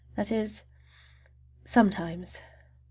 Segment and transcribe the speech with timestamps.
[0.15, 0.63] That is,
[1.63, 2.41] sometimes!